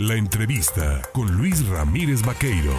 [0.00, 2.72] La entrevista con Luis Ramírez Vaqueiro.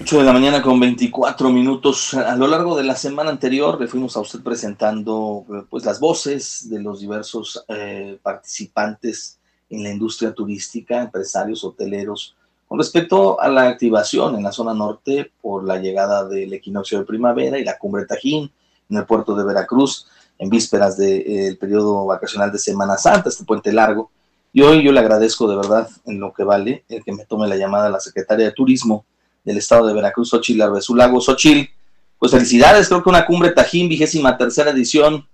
[0.00, 2.14] 8 de la mañana con 24 minutos.
[2.14, 6.70] A lo largo de la semana anterior le fuimos a usted presentando pues, las voces
[6.70, 12.36] de los diversos eh, participantes en la industria turística, empresarios, hoteleros,
[12.68, 17.06] con respecto a la activación en la zona norte por la llegada del equinoccio de
[17.06, 18.52] primavera y la cumbre Tajín
[18.88, 20.06] en el puerto de Veracruz
[20.38, 24.12] en vísperas del periodo vacacional de Semana Santa, este puente largo.
[24.52, 27.48] Y hoy yo le agradezco de verdad en lo que vale el que me tome
[27.48, 29.06] la llamada a la secretaria de Turismo
[29.44, 31.20] del estado de Veracruz, Xochil Arbezulago.
[31.20, 31.70] Xochil,
[32.18, 35.26] pues felicidades, creo que una cumbre Tajín, vigésima tercera edición,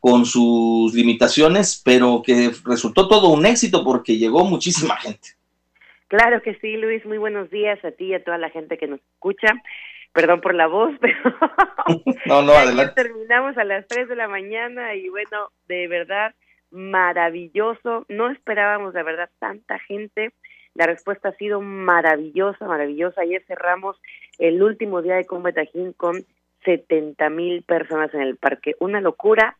[0.00, 5.28] con sus limitaciones, pero que resultó todo un éxito porque llegó muchísima gente.
[6.08, 7.06] Claro que sí, Luis.
[7.06, 9.48] Muy buenos días a ti y a toda la gente que nos escucha.
[10.12, 11.18] Perdón por la voz, pero
[12.26, 13.02] no, no, adelante.
[13.02, 16.34] terminamos a las 3 de la mañana y bueno, de verdad
[16.74, 18.04] maravilloso.
[18.08, 20.32] No esperábamos, de verdad, tanta gente.
[20.74, 23.20] La respuesta ha sido maravillosa, maravillosa.
[23.20, 23.96] Ayer cerramos
[24.38, 26.24] el último día de Tajín con
[26.64, 28.74] 70 mil personas en el parque.
[28.80, 29.56] Una locura,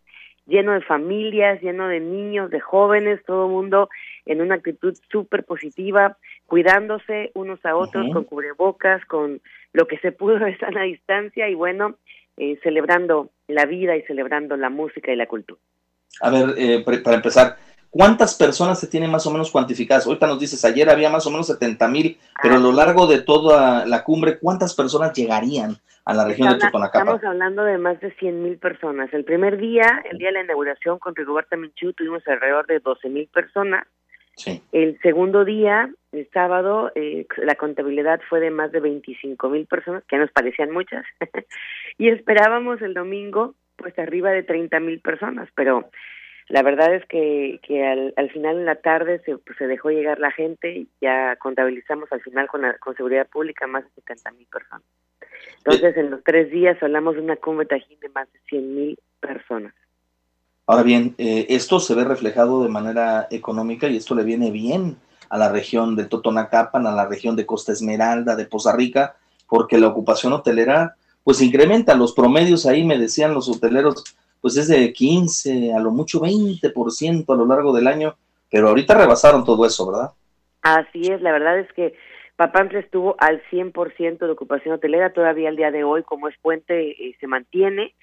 [0.47, 3.89] lleno de familias, lleno de niños, de jóvenes, todo el mundo
[4.27, 9.41] en una actitud súper positiva, cuidándose unos a otros con cubrebocas, con
[9.73, 11.97] lo que se pudo de sana distancia y bueno,
[12.37, 15.61] eh, celebrando la vida y celebrando la música y la cultura.
[16.21, 17.57] A ver, eh, para empezar,
[17.91, 20.07] ¿cuántas personas se tienen más o menos cuantificadas?
[20.07, 23.23] Ahorita nos dices, ayer había más o menos 70 mil, pero a lo largo de
[23.23, 26.99] toda la cumbre, ¿cuántas personas llegarían a la región de Totonacapa?
[26.99, 29.13] Estamos hablando de más de 100 mil personas.
[29.13, 33.09] El primer día, el día de la inauguración con Rigoberta Menchú, tuvimos alrededor de 12
[33.09, 33.87] mil personas.
[34.73, 40.03] El segundo día, el sábado, eh, la contabilidad fue de más de 25 mil personas,
[40.09, 41.05] que nos parecían muchas,
[41.99, 45.91] y esperábamos el domingo, pues arriba de 30 mil personas, pero
[46.49, 49.91] la verdad es que, que al, al final en la tarde se, pues, se dejó
[49.91, 53.91] llegar la gente y ya contabilizamos al final con, la, con seguridad pública más de
[53.97, 54.87] 70 mil personas.
[55.59, 58.98] Entonces, en los tres días hablamos de una cumbre tajín de más de 100 mil
[59.20, 59.75] personas.
[60.67, 64.97] Ahora bien, eh, esto se ve reflejado de manera económica y esto le viene bien
[65.29, 69.17] a la región de Totonacapan, a la región de Costa Esmeralda, de Poza Rica,
[69.47, 74.05] porque la ocupación hotelera pues incrementa los promedios ahí, me decían los hoteleros,
[74.40, 78.14] pues es de 15, a lo mucho 20% a lo largo del año,
[78.51, 80.11] pero ahorita rebasaron todo eso, ¿verdad?
[80.63, 81.95] Así es, la verdad es que
[82.36, 86.90] Papantla estuvo al 100% de ocupación hotelera, todavía el día de hoy, como es puente,
[86.90, 87.95] eh, se mantiene.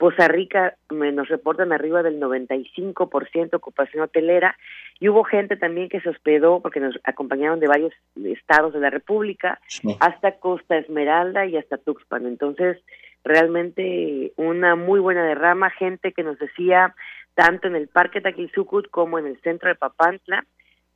[0.00, 4.56] Poza Rica nos reportan arriba del 95% ocupación hotelera
[4.98, 7.92] y hubo gente también que se hospedó porque nos acompañaron de varios
[8.24, 9.60] estados de la República
[10.00, 12.24] hasta Costa Esmeralda y hasta Tuxpan.
[12.24, 12.78] Entonces,
[13.24, 16.94] realmente una muy buena derrama, gente que nos decía
[17.34, 20.46] tanto en el Parque Taquilzucut como en el centro de Papantla,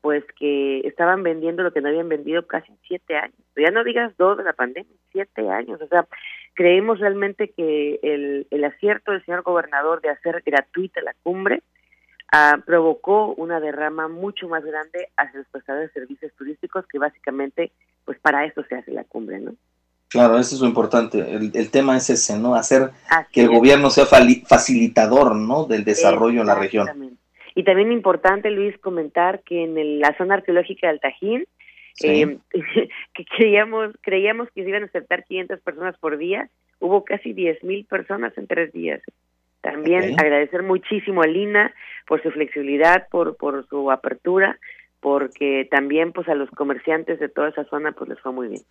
[0.00, 3.36] pues que estaban vendiendo lo que no habían vendido casi siete años.
[3.54, 5.80] Ya no digas dos de la pandemia, siete años.
[5.82, 6.06] O sea,
[6.54, 11.62] creemos realmente que el, el acierto del señor gobernador de hacer gratuita la cumbre
[12.32, 17.72] ah, provocó una derrama mucho más grande hacia los prestadores de servicios turísticos que básicamente
[18.04, 19.54] pues para eso se hace la cumbre, ¿no?
[20.08, 21.18] Claro, eso es lo importante.
[21.18, 22.54] El, tema es ese, ¿no?
[22.54, 22.90] Hacer
[23.32, 25.64] que el gobierno sea facilitador, ¿no?
[25.64, 27.18] Del desarrollo en la región.
[27.56, 31.46] Y también importante, Luis, comentar que en la zona arqueológica del Tajín
[32.00, 32.38] eh,
[33.14, 36.48] que creíamos, creíamos que se iban a aceptar 500 personas por día,
[36.80, 39.00] hubo casi 10 mil personas en tres días.
[39.60, 41.72] También agradecer muchísimo a Lina
[42.06, 44.58] por su flexibilidad, por, por su apertura,
[45.00, 48.62] porque también pues a los comerciantes de toda esa zona pues les fue muy bien.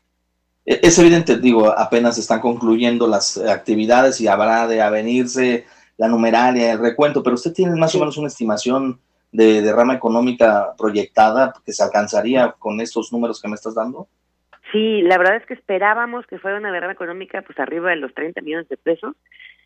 [0.66, 5.66] E-, es evidente, digo, apenas están concluyendo las actividades y habrá de avenirse
[5.97, 9.00] la numeraria, el recuento, pero usted tiene más o menos una estimación
[9.34, 14.08] de derrama económica proyectada que se alcanzaría con estos números que me estás dando?
[14.72, 18.14] Sí, la verdad es que esperábamos que fuera una derrama económica pues arriba de los
[18.14, 19.16] 30 millones de pesos,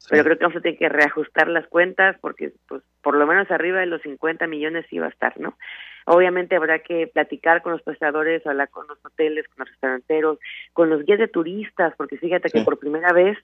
[0.10, 3.52] pero creo que vamos a tener que reajustar las cuentas porque pues por lo menos
[3.52, 5.58] arriba de los 50 millones iba a estar, ¿no?
[6.06, 10.40] Obviamente habrá que platicar con los prestadores, hablar con los hoteles, con los restauranteros,
[10.72, 13.38] con los guías de turistas, porque fíjate que por primera vez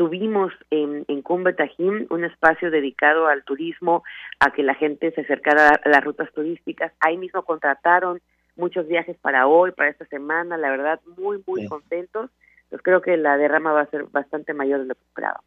[0.00, 4.02] tuvimos en, en Cumbre Tajín un espacio dedicado al turismo,
[4.38, 6.90] a que la gente se acercara a las rutas turísticas.
[7.00, 8.18] Ahí mismo contrataron
[8.56, 12.30] muchos viajes para hoy, para esta semana, la verdad, muy, muy contentos.
[12.70, 15.42] Pues creo que la derrama va a ser bastante mayor de lo que esperaba.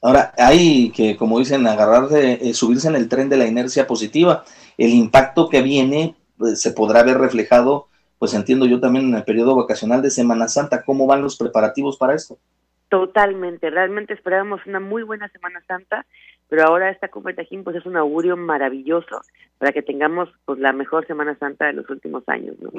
[0.00, 3.86] Ahora, hay que, como dicen, agarrar de, eh, subirse en el tren de la inercia
[3.86, 4.42] positiva.
[4.78, 7.88] El impacto que viene pues, se podrá ver reflejado,
[8.18, 10.82] pues entiendo yo también en el periodo vacacional de Semana Santa.
[10.82, 12.38] ¿Cómo van los preparativos para esto?
[12.88, 16.06] Totalmente, realmente esperábamos una muy buena Semana Santa,
[16.48, 19.20] pero ahora esta Cumbre Tajín pues es un augurio maravilloso
[19.58, 22.56] para que tengamos pues la mejor Semana Santa de los últimos años.
[22.60, 22.70] ¿no?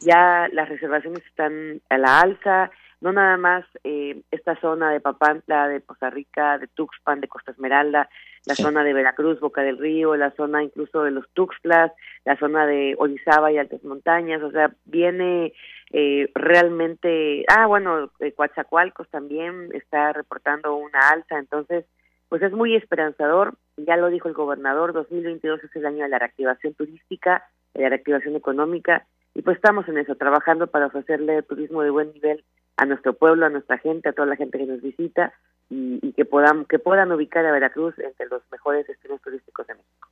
[0.00, 2.70] Ya las reservaciones están a la alza,
[3.00, 7.52] no nada más eh, esta zona de Papantla, de Costa Rica, de Tuxpan, de Costa
[7.52, 8.08] Esmeralda,
[8.46, 11.92] la zona de Veracruz, Boca del Río, la zona incluso de los Tuxtlas,
[12.24, 15.52] la zona de Orizaba y Altas Montañas, o sea, viene
[15.92, 21.84] eh, realmente, ah, bueno, eh, Coatzacoalcos también está reportando una alza, entonces,
[22.28, 26.18] pues es muy esperanzador, ya lo dijo el gobernador, 2022 es el año de la
[26.18, 27.44] reactivación turística,
[27.74, 32.10] de la reactivación económica, y pues estamos en eso, trabajando para ofrecerle turismo de buen
[32.12, 32.42] nivel
[32.76, 35.32] a nuestro pueblo, a nuestra gente, a toda la gente que nos visita
[35.70, 40.08] y, que puedan que ubicar a Veracruz entre los mejores destinos turísticos de México.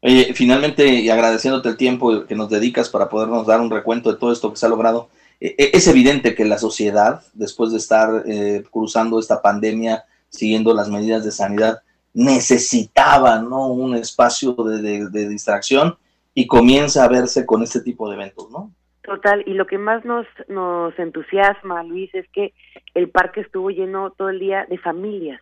[0.00, 4.18] Oye, finalmente, y agradeciéndote el tiempo que nos dedicas para podernos dar un recuento de
[4.18, 5.08] todo esto que se ha logrado,
[5.40, 10.74] eh, eh, es evidente que la sociedad, después de estar eh, cruzando esta pandemia, siguiendo
[10.74, 11.82] las medidas de sanidad,
[12.14, 13.68] necesitaba ¿no?
[13.68, 15.96] un espacio de, de distracción
[16.34, 18.72] y comienza a verse con este tipo de eventos, ¿no?
[19.02, 22.52] Total, y lo que más nos, nos entusiasma, Luis, es que
[22.94, 25.40] el parque estuvo lleno todo el día de familias.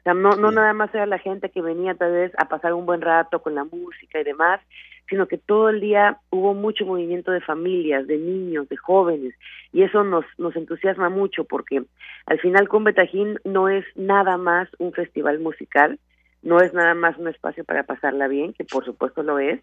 [0.00, 2.74] O sea, no, no nada más era la gente que venía tal vez a pasar
[2.74, 4.60] un buen rato con la música y demás,
[5.08, 9.34] sino que todo el día hubo mucho movimiento de familias, de niños, de jóvenes,
[9.72, 11.82] y eso nos, nos entusiasma mucho porque
[12.26, 15.98] al final con Betajín no es nada más un festival musical,
[16.42, 19.60] no es nada más un espacio para pasarla bien, que por supuesto lo es,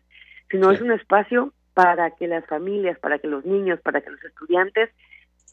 [0.50, 4.24] sino es un espacio para que las familias, para que los niños, para que los
[4.24, 4.90] estudiantes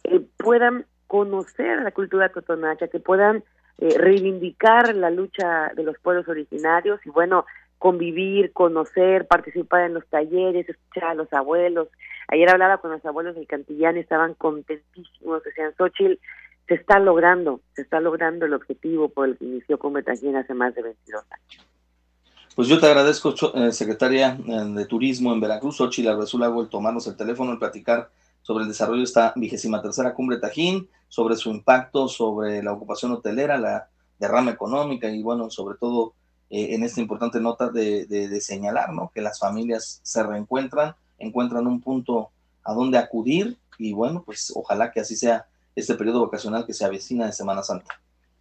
[0.04, 3.44] eh, puedan conocer la cultura cotonacha, que puedan
[3.78, 7.44] eh, reivindicar la lucha de los pueblos originarios y bueno,
[7.78, 11.88] convivir, conocer, participar en los talleres, escuchar a los abuelos.
[12.28, 16.20] Ayer hablaba con los abuelos del Cantillán y estaban contentísimos, decían, Xochitl,
[16.68, 20.72] se está logrando, se está logrando el objetivo por el que inició Cometallín hace más
[20.76, 21.66] de 22 años.
[22.54, 27.06] Pues yo te agradezco, eh, secretaria eh, de Turismo en Veracruz, Xochitl Arbezúlago, el tomarnos
[27.06, 28.10] el teléfono, el platicar
[28.42, 33.12] sobre el desarrollo de esta vigésima tercera cumbre Tajín, sobre su impacto, sobre la ocupación
[33.12, 33.88] hotelera, la
[34.18, 36.12] derrama económica y bueno, sobre todo
[36.50, 39.10] eh, en esta importante nota de, de, señalar ¿no?
[39.14, 42.32] que las familias se reencuentran, encuentran un punto
[42.64, 46.84] a donde acudir y bueno, pues ojalá que así sea este periodo vacacional que se
[46.84, 47.98] avecina de Semana Santa.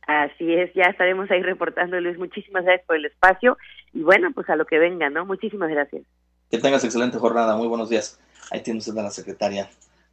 [0.07, 2.17] Así es, ya estaremos ahí reportando, Luis.
[2.17, 3.57] Muchísimas gracias por el espacio
[3.93, 5.25] y bueno, pues a lo que venga, ¿no?
[5.25, 6.03] Muchísimas gracias.
[6.49, 8.19] Que tengas excelente jornada, muy buenos días.
[8.51, 9.69] Ahí tiene usted a la secretaria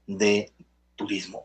[0.07, 0.51] de
[0.95, 1.37] Turismo.